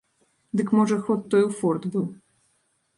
[0.61, 2.05] Дык, можа, ход той у форт быў.